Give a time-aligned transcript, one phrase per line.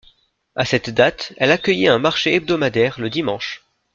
[0.55, 3.63] À cette date elle accueillait un marché hebdomadaire le dimanche.